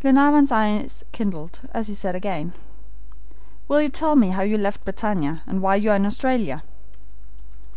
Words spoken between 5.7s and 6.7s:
you are in Australia?"